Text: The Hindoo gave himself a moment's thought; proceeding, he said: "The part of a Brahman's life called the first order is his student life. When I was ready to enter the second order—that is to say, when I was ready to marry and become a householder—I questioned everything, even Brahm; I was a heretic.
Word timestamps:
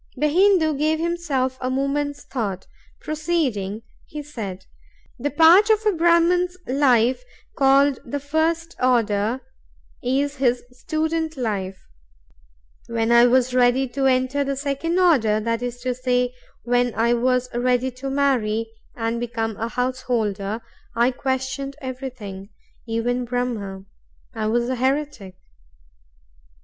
The 0.15 0.29
Hindoo 0.29 0.73
gave 0.79 0.97
himself 0.97 1.59
a 1.61 1.69
moment's 1.69 2.23
thought; 2.23 2.65
proceeding, 3.01 3.83
he 4.07 4.23
said: 4.23 4.65
"The 5.19 5.29
part 5.29 5.69
of 5.69 5.85
a 5.85 5.91
Brahman's 5.91 6.57
life 6.65 7.23
called 7.55 7.99
the 8.03 8.19
first 8.19 8.75
order 8.81 9.41
is 10.01 10.37
his 10.37 10.63
student 10.71 11.37
life. 11.37 11.77
When 12.87 13.11
I 13.11 13.27
was 13.27 13.53
ready 13.53 13.87
to 13.89 14.07
enter 14.07 14.43
the 14.43 14.55
second 14.55 14.97
order—that 14.97 15.61
is 15.61 15.79
to 15.81 15.93
say, 15.93 16.33
when 16.63 16.95
I 16.95 17.13
was 17.13 17.47
ready 17.53 17.91
to 17.91 18.09
marry 18.09 18.71
and 18.95 19.19
become 19.19 19.55
a 19.57 19.67
householder—I 19.69 21.11
questioned 21.11 21.75
everything, 21.79 22.49
even 22.87 23.23
Brahm; 23.23 23.85
I 24.33 24.47
was 24.47 24.67
a 24.67 24.77
heretic. 24.77 25.35